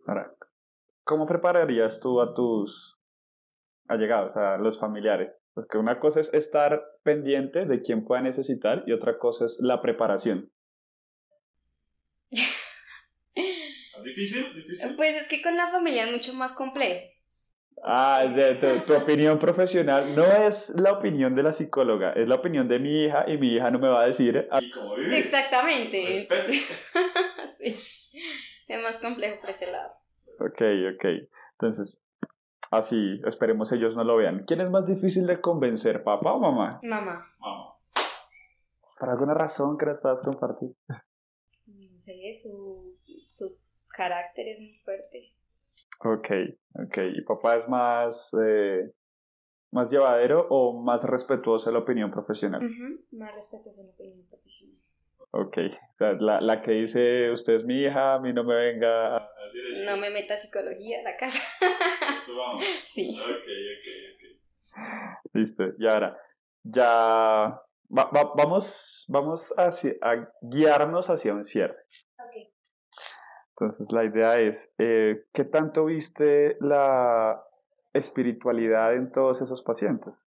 [0.08, 0.34] Ahora,
[1.04, 2.98] ¿cómo prepararías tú a tus
[3.88, 5.32] allegados, a los familiares?
[5.54, 9.82] Porque una cosa es estar pendiente de quién pueda necesitar y otra cosa es la
[9.82, 10.52] preparación.
[14.04, 14.54] ¿Difícil?
[14.56, 14.96] ¿Difícil?
[14.96, 17.02] Pues es que con la familia es mucho más complejo.
[17.84, 22.68] Ah, de, tu, opinión profesional no es la opinión de la psicóloga, es la opinión
[22.68, 26.28] de mi hija y mi hija no me va a decir cómo Exactamente.
[27.58, 28.18] sí.
[28.68, 29.94] Es más complejo por ese lado.
[30.40, 30.62] Ok,
[30.94, 31.06] ok.
[31.54, 32.02] Entonces,
[32.72, 34.46] así, esperemos ellos no lo vean.
[34.48, 36.80] ¿Quién es más difícil de convencer, papá o mamá?
[36.84, 37.28] Mamá.
[37.40, 37.76] Mamá.
[39.00, 40.76] ¿Por alguna razón que nos puedas compartir?
[41.68, 42.98] No sé, su,
[43.36, 43.58] su
[43.96, 45.34] carácter es muy fuerte.
[46.04, 46.30] Ok,
[46.86, 46.98] ok.
[47.16, 48.92] ¿Y papá es más, eh,
[49.72, 52.62] más llevadero o más respetuoso de la opinión profesional?
[53.12, 54.78] Más respetuoso de la opinión profesional.
[55.34, 58.56] Ok, o sea, la, la, que dice, usted es mi hija, a mí no me
[58.56, 59.90] venga a decir eso.
[59.90, 61.40] No me meta psicología en la casa.
[62.12, 62.66] ¿Esto vamos?
[62.86, 63.18] Sí.
[63.20, 65.32] Ok, ok, ok.
[65.34, 66.18] Listo, y ahora,
[66.64, 69.72] ya vamos, vamos a
[70.42, 71.78] guiarnos hacia un cierre.
[72.28, 72.54] Okay.
[73.52, 77.44] Entonces la idea es, eh, ¿qué tanto viste la
[77.94, 80.24] espiritualidad en todos esos pacientes?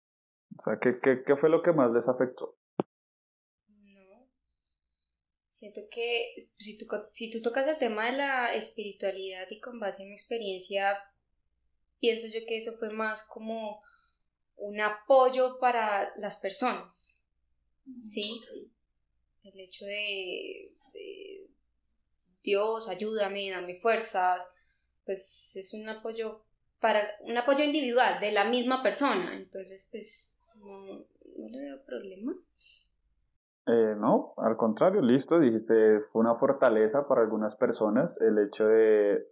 [0.59, 2.55] O sea, ¿qué, qué, qué fue lo que más les afectó?
[3.67, 4.29] No.
[5.63, 10.03] Siento que si tú, si tú tocas el tema de la espiritualidad y con base
[10.03, 10.99] en mi experiencia,
[12.01, 13.81] pienso yo que eso fue más como
[14.57, 17.23] un apoyo para las personas.
[18.01, 18.41] ¿sí?
[19.45, 20.73] El hecho de,
[22.43, 24.45] Dios, ayúdame, dame fuerzas,
[25.05, 26.43] pues es un apoyo
[26.81, 31.05] para un apoyo individual de la misma persona, entonces pues no,
[31.47, 32.35] le veo problema.
[33.65, 39.25] Eh, no, al contrario, listo, dijiste, fue una fortaleza para algunas personas el hecho de,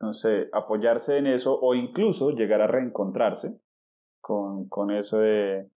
[0.00, 3.58] no sé, apoyarse en eso o incluso llegar a reencontrarse
[4.20, 5.70] con, con eso de,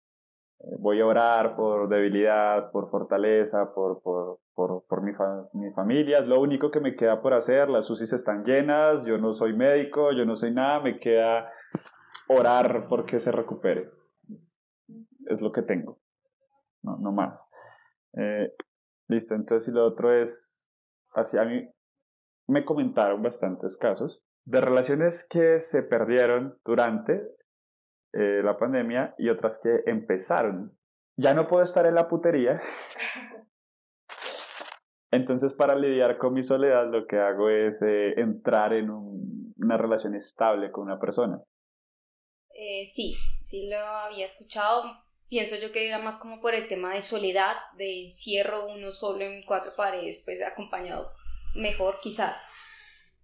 [0.79, 5.13] voy a orar por debilidad, por fortaleza, por, por, por, por mi,
[5.53, 9.19] mi, familia, es lo único que me queda por hacer, las UCIs están llenas, yo
[9.19, 11.51] no soy médico, yo no soy nada, me queda
[12.29, 13.91] orar porque se recupere.
[14.33, 14.61] Es,
[15.27, 15.99] es lo que tengo,
[16.83, 17.49] no, no más.
[18.16, 18.53] Eh,
[19.09, 20.70] listo, entonces y lo otro es,
[21.12, 21.68] así a mí
[22.48, 27.22] me comentaron bastantes casos de relaciones que se perdieron durante
[28.12, 30.77] eh, la pandemia y otras que empezaron.
[31.16, 32.61] Ya no puedo estar en la putería.
[35.11, 40.14] Entonces, para lidiar con mi soledad, lo que hago es eh, entrar en una relación
[40.14, 41.40] estable con una persona.
[42.50, 44.83] Eh, sí, sí lo había escuchado.
[45.29, 49.25] Pienso yo que era más como por el tema de soledad, de encierro uno solo
[49.25, 51.13] en cuatro paredes, pues acompañado
[51.55, 52.37] mejor quizás.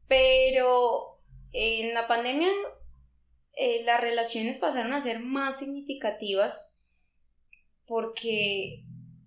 [0.08, 1.20] Pero
[1.52, 2.50] en la pandemia
[3.54, 6.74] eh, las relaciones pasaron a ser más significativas
[7.86, 8.84] porque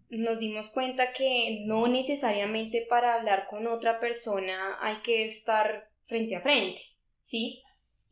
[0.10, 6.36] nos dimos cuenta que no necesariamente para hablar con otra persona hay que estar frente
[6.36, 6.82] a frente,
[7.22, 7.62] ¿sí?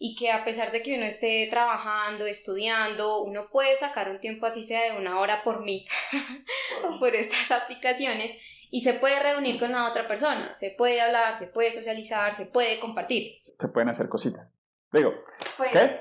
[0.03, 4.47] Y que a pesar de que uno esté trabajando, estudiando, uno puede sacar un tiempo
[4.47, 5.85] así sea de una hora por mí
[6.85, 8.33] o por estas aplicaciones
[8.71, 12.45] y se puede reunir con la otra persona, se puede hablar, se puede socializar, se
[12.47, 13.39] puede compartir.
[13.43, 14.55] Se pueden hacer cositas.
[14.93, 15.13] Digo,
[15.57, 15.99] pues, ¿qué?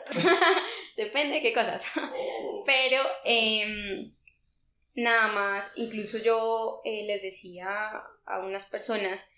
[0.97, 1.85] depende de qué cosas.
[2.65, 4.15] Pero em,
[4.95, 7.69] nada más, incluso yo eh, les decía
[8.25, 9.29] a unas personas,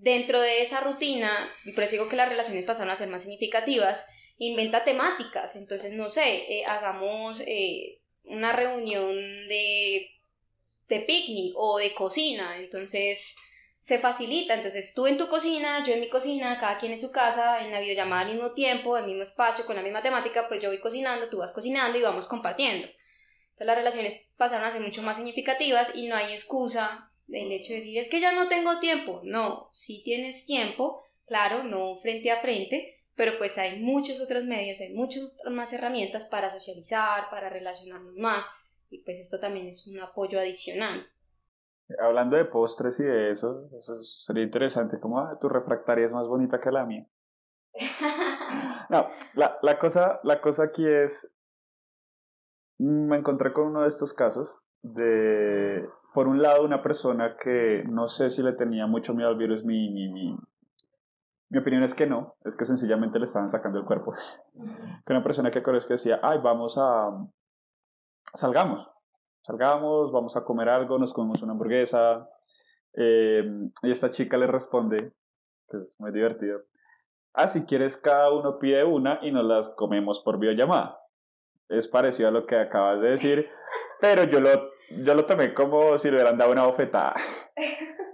[0.00, 1.30] dentro de esa rutina,
[1.64, 4.06] y por eso digo que las relaciones pasaron a ser más significativas,
[4.38, 5.56] inventa temáticas.
[5.56, 9.14] Entonces, no sé, eh, hagamos eh, una reunión
[9.48, 10.06] de,
[10.88, 12.58] de picnic o de cocina.
[12.58, 13.36] Entonces,
[13.80, 14.54] se facilita.
[14.54, 17.72] Entonces tú en tu cocina, yo en mi cocina, cada quien en su casa, en
[17.72, 20.68] la videollamada al mismo tiempo, en el mismo espacio, con la misma temática, pues yo
[20.68, 22.86] voy cocinando, tú vas cocinando y vamos compartiendo.
[22.86, 27.70] Entonces las relaciones pasaron a ser mucho más significativas y no hay excusa del hecho
[27.70, 29.20] de decir es que ya no tengo tiempo.
[29.22, 34.80] No, si tienes tiempo, claro, no frente a frente, pero pues hay muchos otros medios,
[34.80, 38.48] hay muchas otras más herramientas para socializar, para relacionarnos más
[38.90, 41.06] y pues esto también es un apoyo adicional.
[42.02, 46.26] Hablando de postres y de eso, eso sería interesante, como ah, tu refractaria es más
[46.26, 47.06] bonita que la mía.
[48.90, 51.30] No, la, la, cosa, la cosa aquí es,
[52.78, 54.56] me encontré con uno de estos casos
[54.94, 59.36] de, por un lado, una persona que no sé si le tenía mucho miedo al
[59.36, 60.36] virus, mi, mi, mi,
[61.50, 64.14] mi opinión es que no, es que sencillamente le estaban sacando el cuerpo.
[65.06, 67.10] Que una persona que conozco decía, ay, vamos a,
[68.34, 68.86] salgamos,
[69.42, 72.28] salgamos, vamos a comer algo, nos comemos una hamburguesa.
[72.94, 73.44] Eh,
[73.82, 75.12] y esta chica le responde,
[75.70, 76.62] que es muy divertido,
[77.32, 81.00] ah, si quieres cada uno pide una y nos las comemos por videollamada.
[81.68, 83.48] Es parecido a lo que acabas de decir,
[84.00, 84.50] pero yo lo,
[84.90, 87.14] yo lo tomé como si le hubieran dado una bofetada.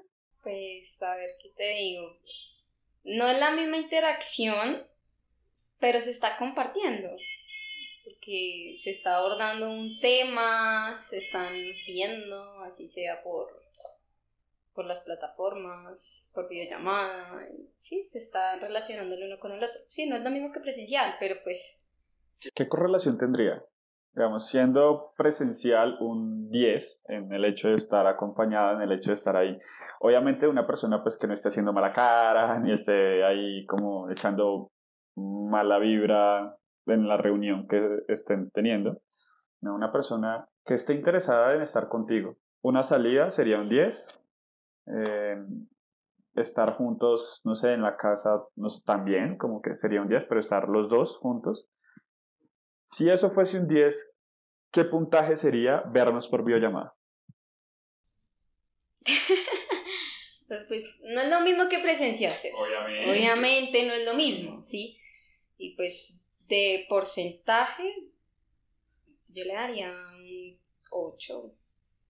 [0.42, 2.18] Pues, a ver, ¿qué te digo?
[3.02, 4.86] No es la misma interacción,
[5.80, 7.08] pero se está compartiendo
[8.04, 11.52] porque se está abordando un tema, se están
[11.86, 13.48] viendo, así sea por,
[14.74, 19.80] por las plataformas, por videollamada, sí, se está relacionando el uno con el otro.
[19.88, 21.82] Sí, no es lo mismo que presencial, pero pues...
[22.54, 23.64] ¿Qué correlación tendría?
[24.14, 29.14] Digamos, siendo presencial un 10 en el hecho de estar acompañada, en el hecho de
[29.14, 29.58] estar ahí.
[30.00, 34.70] Obviamente una persona pues que no esté haciendo mala cara, ni esté ahí como echando
[35.16, 39.00] mala vibra en la reunión que estén teniendo.
[39.60, 42.36] Una persona que esté interesada en estar contigo.
[42.62, 44.20] Una salida sería un 10.
[44.86, 45.42] Eh,
[46.34, 50.40] estar juntos, no sé, en la casa no, también, como que sería un 10, pero
[50.40, 51.66] estar los dos juntos.
[52.86, 54.10] Si eso fuese un 10,
[54.70, 56.94] ¿qué puntaje sería vernos por videollamada?
[60.68, 62.52] pues no es lo mismo que presenciarse.
[62.56, 63.10] Obviamente.
[63.10, 64.98] Obviamente no es lo mismo, ¿sí?
[65.56, 66.18] Y pues
[66.48, 67.90] de porcentaje,
[69.28, 70.58] yo le daría un
[70.90, 71.52] 8,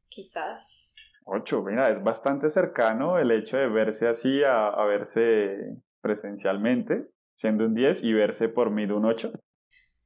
[0.09, 0.97] quizás.
[1.25, 7.07] 8, mira, es bastante cercano el hecho de verse así a, verse presencialmente,
[7.37, 9.33] siendo un 10, y verse por mí de un 8.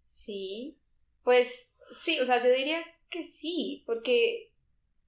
[0.08, 0.78] Sí,
[1.22, 4.50] pues sí, o sea, yo diría que sí, porque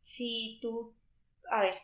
[0.00, 0.94] si tú,
[1.50, 1.74] a ver,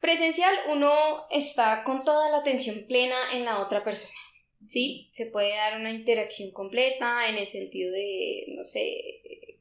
[0.00, 0.92] presencial uno
[1.30, 4.18] está con toda la atención plena en la otra persona.
[4.66, 5.08] ¿sí?
[5.12, 9.60] Se puede dar una interacción completa en el sentido de, no sé,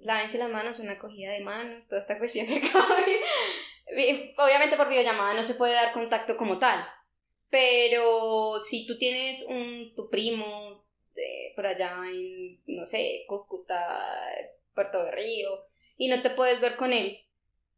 [0.00, 4.32] lávense las manos, una acogida de manos, toda esta cuestión de COVID.
[4.38, 6.84] Obviamente por videollamada no se puede dar contacto como tal,
[7.52, 10.86] pero si tú tienes un, tu primo
[11.54, 14.00] por allá en, no sé, Cúcuta,
[14.74, 15.50] Puerto de Río,
[15.98, 17.14] y no te puedes ver con él,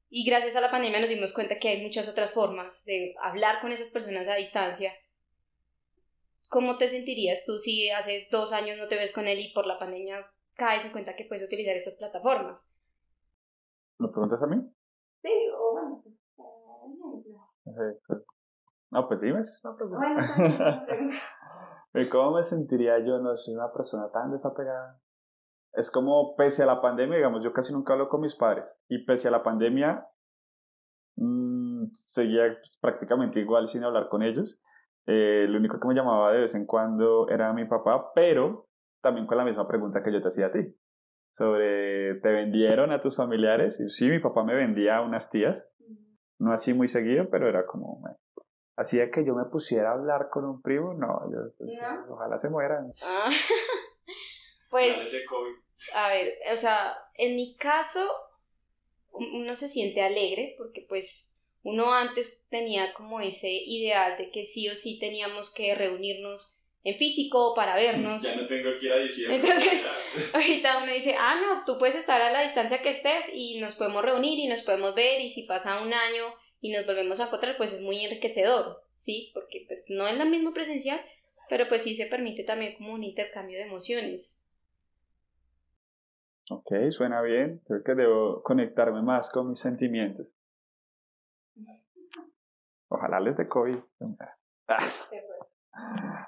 [0.09, 3.61] y gracias a la pandemia nos dimos cuenta que hay muchas otras formas de hablar
[3.61, 4.93] con esas personas a distancia.
[6.49, 9.67] ¿Cómo te sentirías tú si hace dos años no te ves con él y por
[9.67, 10.21] la pandemia
[10.55, 12.73] caes en cuenta que puedes utilizar estas plataformas?
[13.99, 14.57] ¿Lo preguntas a mí?
[15.21, 16.05] Sí, o bueno,
[17.65, 18.23] pues,
[18.95, 20.87] No, pues dime, es una pregunta.
[22.11, 23.19] ¿Cómo me sentiría yo?
[23.19, 25.01] No soy una persona tan desapegada
[25.75, 29.05] es como pese a la pandemia, digamos, yo casi nunca hablo con mis padres y
[29.05, 30.07] pese a la pandemia
[31.17, 34.61] mmm, seguía pues, prácticamente igual sin hablar con ellos.
[35.07, 38.69] Eh, lo único que me llamaba de vez en cuando era mi papá, pero
[39.03, 40.75] también con la misma pregunta que yo te hacía a ti,
[41.37, 43.79] sobre, ¿te vendieron a tus familiares?
[43.81, 45.63] Y sí, mi papá me vendía a unas tías,
[46.39, 48.01] no así muy seguido, pero era como,
[48.77, 52.49] hacía que yo me pusiera a hablar con un primo, no, yo, pues, ojalá se
[52.49, 52.93] mueran.
[53.05, 53.31] Ah.
[54.71, 55.25] Pues,
[55.95, 58.11] a ver, o sea, en mi caso,
[59.13, 64.69] uno se siente alegre porque pues uno antes tenía como ese ideal de que sí
[64.69, 68.23] o sí teníamos que reunirnos en físico para vernos.
[68.23, 69.37] Ya no tengo que ir a diciembre.
[69.37, 69.87] Entonces,
[70.35, 73.77] ahorita uno dice, ah, no, tú puedes estar a la distancia que estés y nos
[73.77, 76.25] podemos reunir y nos podemos ver y si pasa un año
[76.65, 79.31] y nos volvemos a encontrar, pues es muy enriquecedor, ¿sí?
[79.35, 80.99] Porque pues no es la misma presencial,
[81.51, 84.43] pero pues sí se permite también como un intercambio de emociones.
[86.49, 87.61] Ok, suena bien.
[87.67, 90.33] Creo que debo conectarme más con mis sentimientos.
[92.89, 93.77] Ojalá les de COVID.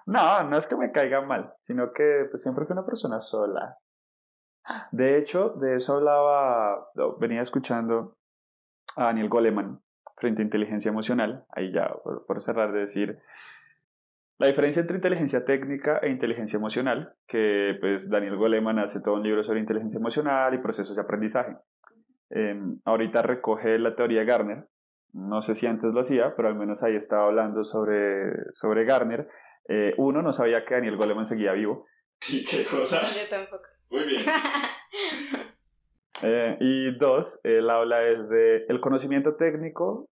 [0.06, 3.78] No, no es que me caiga mal, sino que pues, siempre fui una persona sola.
[4.90, 8.18] De hecho, de eso hablaba, venía escuchando
[8.96, 9.80] a Daniel Goleman
[10.16, 11.44] frente a inteligencia emocional.
[11.50, 13.18] Ahí ya, por, por cerrar de decir,
[14.38, 19.22] la diferencia entre inteligencia técnica e inteligencia emocional, que pues Daniel Goleman hace todo un
[19.22, 21.56] libro sobre inteligencia emocional y procesos de aprendizaje.
[22.30, 24.68] Em, ahorita recoge la teoría de Garner,
[25.16, 29.28] no sé si antes lo hacía, pero al menos ahí estaba hablando sobre, sobre Garner.
[29.66, 31.86] Eh, uno, no sabía que Daniel Goleman seguía vivo.
[32.28, 33.30] ¿Y qué cosas?
[33.30, 33.64] Yo tampoco.
[33.90, 34.22] Muy bien.
[36.22, 40.08] Eh, y dos, él habla es de el conocimiento técnico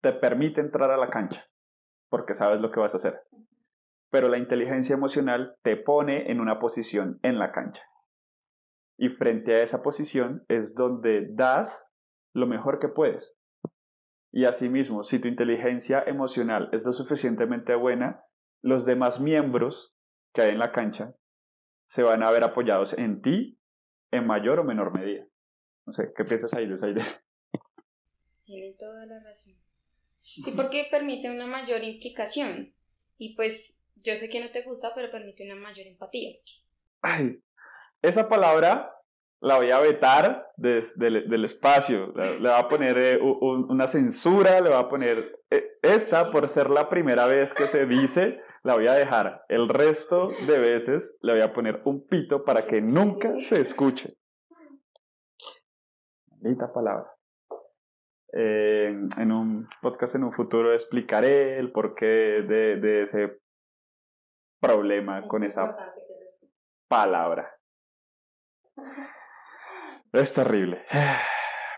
[0.00, 1.44] te permite entrar a la cancha
[2.08, 3.20] porque sabes lo que vas a hacer.
[4.10, 7.82] Pero la inteligencia emocional te pone en una posición en la cancha.
[8.98, 11.86] Y frente a esa posición es donde das
[12.34, 13.36] lo mejor que puedes.
[14.32, 18.24] Y asimismo, si tu inteligencia emocional es lo suficientemente buena,
[18.62, 19.94] los demás miembros
[20.34, 21.14] que hay en la cancha
[21.86, 23.57] se van a ver apoyados en ti
[24.10, 25.26] en mayor o menor medida.
[25.86, 27.06] No sé, ¿qué piensas ahí de esa idea?
[28.42, 29.54] Tienen toda la razón.
[30.20, 32.74] Sí, porque permite una mayor implicación.
[33.16, 36.36] Y pues yo sé que no te gusta, pero permite una mayor empatía.
[37.02, 37.42] Ay,
[38.02, 38.94] esa palabra
[39.40, 42.12] la voy a vetar del espacio.
[42.16, 46.70] Le, voy a poner eh, una censura, le voy a poner eh, esta por ser
[46.70, 48.40] la primera vez que se dice.
[48.68, 52.66] La voy a dejar el resto de veces, le voy a poner un pito para
[52.66, 54.10] que nunca se escuche.
[56.26, 57.10] Maldita palabra.
[58.30, 63.40] Eh, en un podcast en un futuro explicaré el porqué de, de ese
[64.60, 65.74] problema con esa
[66.88, 67.50] palabra.
[70.12, 70.84] Es terrible.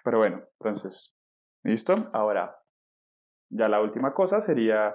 [0.03, 1.17] Pero bueno, entonces,
[1.63, 2.11] ¿listo?
[2.13, 2.61] Ahora,
[3.49, 4.93] ya la última cosa sería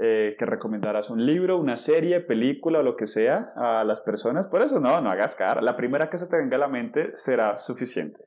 [0.00, 4.46] eh, que recomendaras un libro, una serie, película o lo que sea a las personas.
[4.46, 5.60] Por eso no, no hagas cara.
[5.60, 8.24] La primera que se te venga a la mente será suficiente.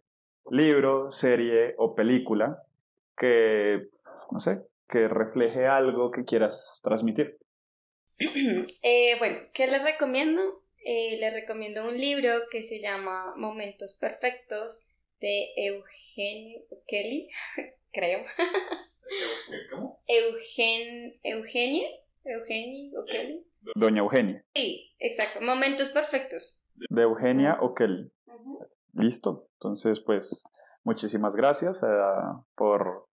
[0.51, 2.63] Libro, serie o película
[3.18, 3.88] que,
[4.32, 7.38] no sé, que refleje algo que quieras transmitir.
[8.82, 10.61] Eh, bueno, ¿qué les recomiendo?
[10.86, 14.86] Eh, les recomiendo un libro que se llama Momentos Perfectos
[15.20, 17.30] de Eugenio Kelly,
[17.91, 18.24] creo.
[19.72, 20.01] ¿Cómo?
[20.08, 21.88] Eugen, Eugenia,
[22.24, 23.45] Eugenia Kelly.
[23.76, 24.45] Doña Eugenia.
[24.53, 26.62] Sí, exacto, Momentos Perfectos.
[26.89, 28.12] De Eugenia O'Kelly.
[28.93, 29.47] Listo.
[29.53, 30.43] Entonces, pues,
[30.84, 31.88] muchísimas gracias eh,
[32.56, 33.08] por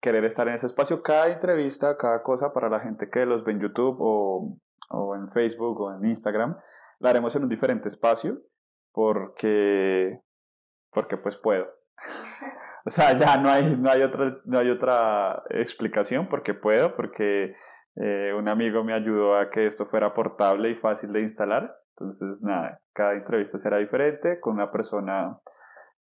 [0.00, 1.02] querer estar en ese espacio.
[1.02, 4.56] Cada entrevista, cada cosa para la gente que los ve en YouTube o,
[4.90, 6.58] o en Facebook o en Instagram,
[6.98, 8.42] la haremos en un diferente espacio
[8.92, 10.20] porque,
[10.90, 11.66] porque pues puedo.
[12.84, 17.54] O sea, ya no hay, no hay, otra, no hay otra explicación porque puedo, porque
[17.96, 21.76] eh, un amigo me ayudó a que esto fuera portable y fácil de instalar.
[21.98, 25.38] Entonces, nada, cada entrevista será diferente con una persona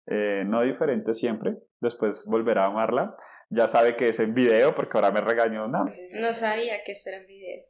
[0.07, 1.57] eh, no diferente siempre.
[1.81, 3.17] Después volverá a amarla.
[3.51, 5.67] Ya sabe que es en video porque ahora me regañó.
[5.69, 5.85] No,
[6.21, 7.65] No sabía que esto era en video.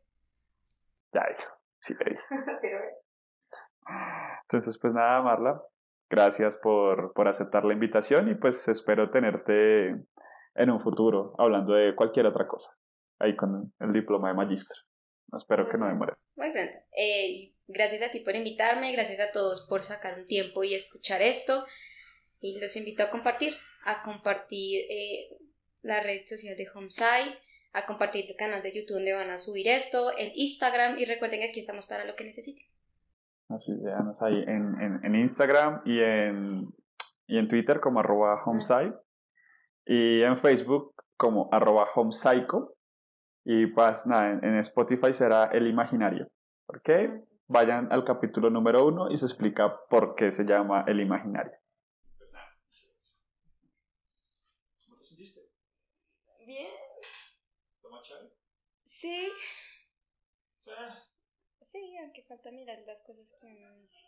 [1.13, 1.51] ya dijo,
[1.87, 2.23] sí le dije.
[4.43, 5.63] Entonces, pues nada, Marla,
[6.11, 9.97] gracias por, por aceptar la invitación y pues espero tenerte
[10.55, 12.73] en un futuro hablando de cualquier otra cosa,
[13.19, 14.77] ahí con el diploma de magíster.
[15.37, 16.15] Espero que no demore.
[16.37, 16.79] Muy pronto.
[16.97, 21.21] Eh, gracias a ti por invitarme, gracias a todos por sacar un tiempo y escuchar
[21.21, 21.67] esto.
[22.41, 23.53] Y los invito a compartir,
[23.85, 25.37] a compartir eh,
[25.83, 27.39] la red social de Homesai,
[27.73, 31.41] a compartir el canal de YouTube donde van a subir esto, el Instagram y recuerden
[31.41, 32.67] que aquí estamos para lo que necesiten.
[33.49, 36.69] Así, véanos ahí en, en, en Instagram y en,
[37.27, 38.95] y en Twitter como arroba homesite
[39.87, 42.75] y en Facebook como arroba homepsycho
[43.45, 46.29] y pues nada, en, en Spotify será El Imaginario.
[46.67, 46.91] ¿Ok?
[47.47, 51.53] Vayan al capítulo número uno y se explica por qué se llama El Imaginario.
[52.19, 52.45] Pues nada.
[54.87, 55.41] ¿Cómo te sentiste?
[56.47, 56.69] Bien,
[57.81, 58.29] ¿Toma chévere?
[58.85, 59.31] sí,
[60.61, 60.73] Sí.
[61.71, 64.03] Sí, aunque falta mirar las cosas que uno dice.